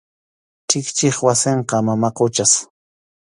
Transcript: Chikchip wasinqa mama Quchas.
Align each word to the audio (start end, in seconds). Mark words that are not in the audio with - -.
Chikchip 0.69 1.15
wasinqa 1.25 1.77
mama 1.87 2.09
Quchas. 2.17 2.53